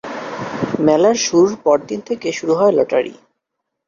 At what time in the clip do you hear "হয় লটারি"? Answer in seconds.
2.55-3.13